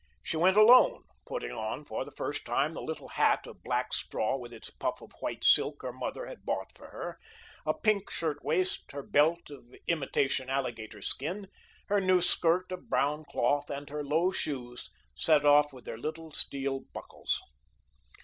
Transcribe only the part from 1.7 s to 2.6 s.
for the first